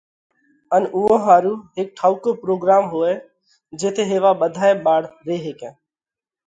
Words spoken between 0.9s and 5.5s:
اُوئون ۿارُو هيڪ ٺائُوڪو پروڳروم هوئہ جيٿئہ هيوا ٻڌائي ٻاۯ ري